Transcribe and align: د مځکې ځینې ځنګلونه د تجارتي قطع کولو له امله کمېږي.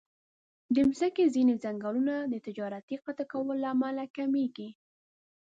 د 0.75 0.77
مځکې 0.89 1.23
ځینې 1.35 1.53
ځنګلونه 1.63 2.15
د 2.31 2.35
تجارتي 2.47 2.95
قطع 3.03 3.25
کولو 3.31 3.53
له 3.61 3.67
امله 3.75 4.03
کمېږي. 4.17 4.69